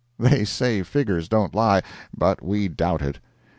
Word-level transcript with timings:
They 0.17 0.45
say 0.45 0.81
figures 0.81 1.29
don't 1.29 1.53
lie—but 1.53 2.41
we 2.43 2.67
doubt 2.69 3.03
it. 3.03 3.19